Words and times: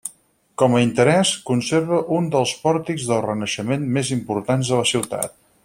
Com 0.61 0.77
a 0.77 0.79
interès 0.85 1.33
conserva 1.49 1.99
un 2.19 2.31
dels 2.37 2.55
pòrtics 2.63 3.07
del 3.11 3.21
renaixement 3.27 3.87
més 3.99 4.11
importants 4.19 4.73
de 4.73 4.81
la 4.81 4.89
ciutat. 4.95 5.39